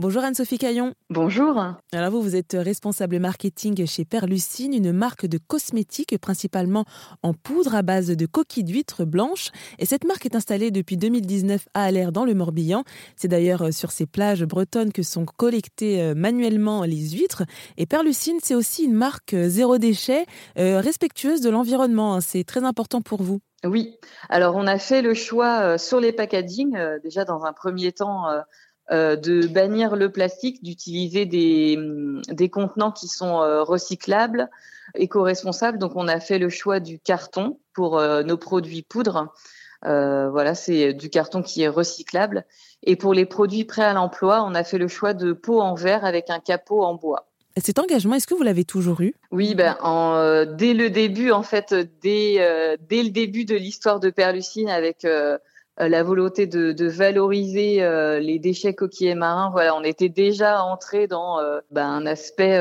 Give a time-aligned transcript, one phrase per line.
[0.00, 0.94] Bonjour Anne-Sophie Caillon.
[1.10, 1.60] Bonjour.
[1.92, 6.84] Alors vous, vous êtes responsable marketing chez Perlucine, une marque de cosmétiques principalement
[7.24, 9.50] en poudre à base de coquilles d'huîtres blanches.
[9.80, 12.84] Et cette marque est installée depuis 2019 à Allaire dans le Morbihan.
[13.16, 17.42] C'est d'ailleurs sur ces plages bretonnes que sont collectées euh, manuellement les huîtres.
[17.76, 20.26] Et Perlucine, c'est aussi une marque euh, zéro déchet,
[20.60, 22.14] euh, respectueuse de l'environnement.
[22.14, 22.20] Hein.
[22.20, 23.40] C'est très important pour vous.
[23.64, 28.26] Oui, alors on a fait le choix sur les packaging, déjà dans un premier temps
[28.90, 31.78] euh, de bannir le plastique, d'utiliser des,
[32.30, 34.48] des contenants qui sont euh, recyclables,
[34.94, 35.78] éco-responsables.
[35.78, 39.34] Donc, on a fait le choix du carton pour euh, nos produits poudre.
[39.82, 42.46] voilà, c'est du carton qui est recyclable.
[42.82, 45.74] Et pour les produits prêts à l'emploi, on a fait le choix de peau en
[45.74, 47.26] verre avec un capot en bois.
[47.58, 49.14] Cet engagement, est-ce que vous l'avez toujours eu?
[49.32, 54.10] Oui, ben, en, dès le début, en fait, dès, dès le début de l'histoire de
[54.10, 55.38] Perlucine avec euh,
[55.86, 59.50] la volonté de, de valoriser euh, les déchets coquillers marins.
[59.52, 62.60] Voilà, on était déjà entré dans euh, ben, un aspect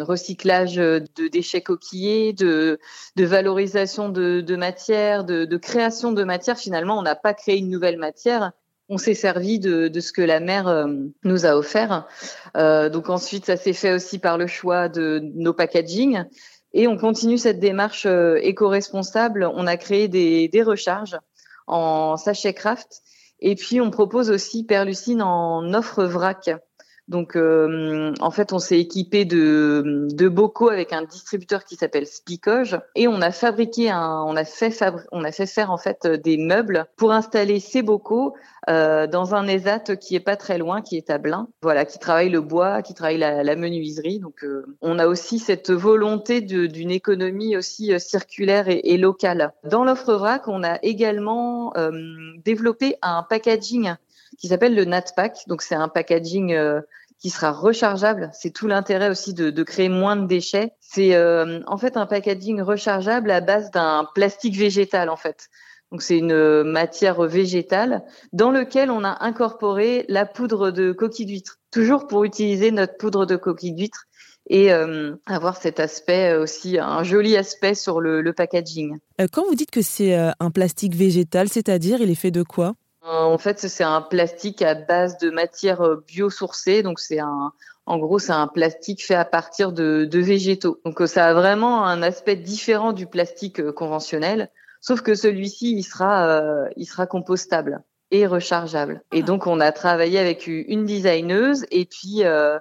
[0.00, 2.80] recyclage de déchets coquillers, de,
[3.14, 6.58] de valorisation de, de matière, de, de, création de matière.
[6.58, 8.52] Finalement, on n'a pas créé une nouvelle matière.
[8.88, 10.86] On s'est servi de, de, ce que la mer
[11.24, 12.06] nous a offert.
[12.56, 16.24] Euh, donc ensuite, ça s'est fait aussi par le choix de nos packaging.
[16.72, 19.48] Et on continue cette démarche éco-responsable.
[19.54, 21.16] On a créé des, des recharges
[21.66, 23.02] en sachet craft.
[23.40, 26.50] Et puis, on propose aussi Perlucine en offre vrac.
[27.08, 32.06] Donc, euh, en fait, on s'est équipé de, de bocaux avec un distributeur qui s'appelle
[32.06, 34.76] Spicoge et on a fabriqué un, on a fait
[35.12, 38.34] on a fait faire en fait des meubles pour installer ces bocaux
[38.68, 41.48] euh, dans un ESAT qui est pas très loin, qui est à Blain.
[41.62, 44.18] Voilà, qui travaille le bois, qui travaille la, menuiserie.
[44.18, 49.52] Donc, euh, on a aussi cette volonté d'une économie aussi euh, circulaire et, et locale.
[49.62, 51.72] Dans l'offre vrac, on a également
[52.44, 53.94] développé un packaging
[54.38, 55.44] qui s'appelle le NatPack.
[55.46, 56.80] Donc c'est un packaging euh,
[57.18, 58.30] qui sera rechargeable.
[58.32, 60.72] C'est tout l'intérêt aussi de, créer moins de déchets.
[60.80, 65.48] C'est euh, en fait un packaging rechargeable à base d'un plastique végétal en fait.
[65.92, 68.02] Donc c'est une matière végétale
[68.32, 73.24] dans lequel on a incorporé la poudre de coquille d'huître, toujours pour utiliser notre poudre
[73.24, 74.06] de coquille d'huître
[74.50, 78.98] et euh, avoir cet aspect aussi, un joli aspect sur le, le packaging.
[79.32, 82.74] Quand vous dites que c'est un plastique végétal, c'est-à-dire il est fait de quoi?
[83.08, 86.82] En fait, c'est un plastique à base de matière euh, biosourcée.
[86.82, 87.52] Donc, c'est un,
[87.86, 90.80] en gros, c'est un plastique fait à partir de, de, végétaux.
[90.84, 94.50] Donc, euh, ça a vraiment un aspect différent du plastique euh, conventionnel.
[94.80, 99.02] Sauf que celui-ci, il sera, euh, il sera compostable et rechargeable.
[99.12, 102.58] Et donc, on a travaillé avec une designeuse et puis, euh,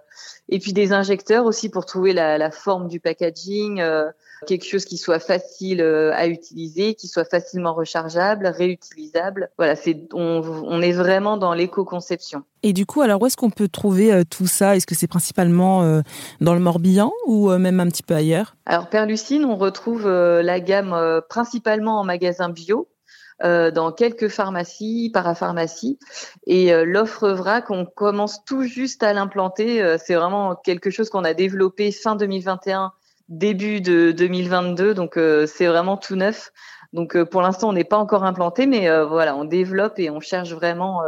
[0.50, 4.09] et puis des injecteurs aussi pour trouver la, la forme du packaging, euh,
[4.47, 9.51] quelque chose qui soit facile euh, à utiliser, qui soit facilement rechargeable, réutilisable.
[9.57, 12.44] Voilà, c'est on, on est vraiment dans l'éco-conception.
[12.63, 14.75] Et du coup, alors où est-ce qu'on peut trouver tout ça?
[14.75, 16.01] Est-ce que c'est principalement
[16.41, 18.56] dans le Morbihan ou même un petit peu ailleurs?
[18.66, 22.88] Alors Perlucine, on retrouve la gamme principalement en magasin bio.
[23.44, 26.00] Euh, dans quelques pharmacies, parapharmacies.
[26.47, 29.81] Et euh, l'offre vrac, on commence tout juste à l'implanter.
[29.81, 32.94] Euh, c'est vraiment quelque chose qu'on a développé fin 2021
[33.28, 36.51] début de 2022, donc c'est vraiment tout neuf.
[36.94, 40.53] Donc pour l'instant, on n'est pas encore implanté, mais voilà, on développe et on cherche
[40.53, 41.01] vraiment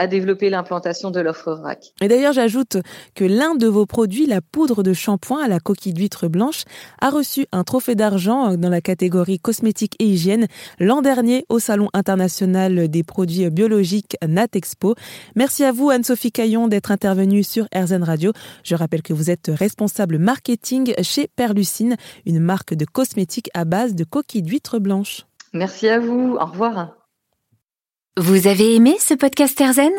[0.00, 1.92] à développer l'implantation de l'offre vrac.
[2.00, 2.78] Et d'ailleurs, j'ajoute
[3.14, 6.64] que l'un de vos produits, la poudre de shampoing à la coquille d'huître blanche,
[7.02, 10.46] a reçu un trophée d'argent dans la catégorie cosmétique et hygiène
[10.78, 14.94] l'an dernier au Salon international des produits biologiques Natexpo.
[15.36, 18.32] Merci à vous, Anne-Sophie Caillon, d'être intervenue sur RZN Radio.
[18.64, 23.94] Je rappelle que vous êtes responsable marketing chez Perlucine, une marque de cosmétiques à base
[23.94, 25.26] de coquille d'huître blanche.
[25.52, 26.38] Merci à vous.
[26.40, 26.99] Au revoir.
[28.16, 29.92] Vous avez aimé ce podcast Erzen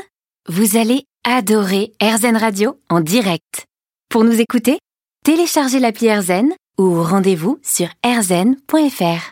[0.50, 3.66] Vous allez adorer Erzen Radio en direct.
[4.10, 4.80] Pour nous écouter,
[5.24, 9.30] téléchargez l'appli Erzen ou rendez-vous sur erzen.fr.